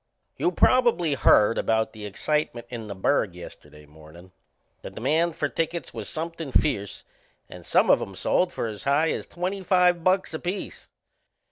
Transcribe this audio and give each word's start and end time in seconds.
You 0.35 0.51
probably 0.51 1.13
heard 1.13 1.59
about 1.59 1.93
the 1.93 2.07
excitement 2.07 2.65
in 2.71 2.87
the 2.87 2.95
burg 2.95 3.35
yesterday 3.35 3.85
mornin'. 3.85 4.31
The 4.81 4.89
demand 4.89 5.35
for 5.35 5.47
tickets 5.47 5.93
was 5.93 6.09
somethin' 6.09 6.51
fierce 6.51 7.03
and 7.47 7.63
some 7.63 7.91
of 7.91 8.01
'em 8.01 8.15
sold 8.15 8.51
for 8.51 8.65
as 8.65 8.85
high 8.85 9.11
as 9.11 9.27
twenty 9.27 9.61
five 9.61 10.03
bucks 10.03 10.33
apiece. 10.33 10.89